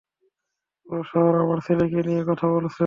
পুরো 0.87 1.01
শহর 1.11 1.33
আমার 1.43 1.59
ছেলেকে 1.67 1.99
নিয়ে 2.07 2.23
কথা 2.29 2.45
বলছে। 2.47 2.79